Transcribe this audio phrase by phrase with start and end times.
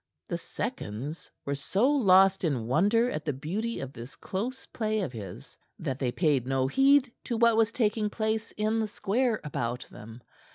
[0.27, 5.11] The seconds were so lost in wonder at the beauty of this close play of
[5.11, 9.85] his that they paid no heed to what was taking place in the square about
[9.91, 10.23] them.